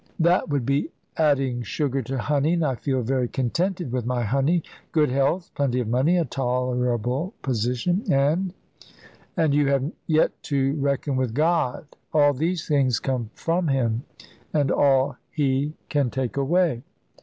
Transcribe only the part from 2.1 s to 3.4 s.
honey, and I feel very